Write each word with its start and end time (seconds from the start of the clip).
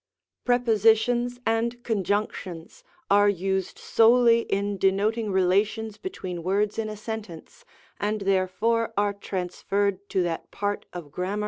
Prepositions 0.45 1.39
and 1.45 1.83
Conjunctions 1.83 2.83
are 3.11 3.29
used 3.29 3.77
solely 3.77 4.51
in 4.51 4.79
de 4.79 4.89
noting 4.91 5.31
relations 5.31 5.97
between 5.99 6.41
words 6.41 6.79
in 6.79 6.89
a 6.89 6.97
sentence, 6.97 7.63
and 7.99 8.21
therefore 8.21 8.93
are 8.97 9.13
transferred 9.13 10.09
to 10.09 10.23
that 10.23 10.49
part 10.49 10.87
of 10.91 11.03
grammar 11.03 11.03
which 11.03 11.03
treats 11.03 11.03
of 11.03 11.11
the 11.11 11.21
sentence. 11.33 11.39